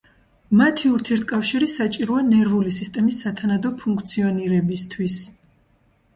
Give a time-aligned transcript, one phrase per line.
[0.59, 5.21] მათი ურთიერთკავშირი საჭიროა ნერვული სისტემის სათანადო ფუნქციონირებისთვის.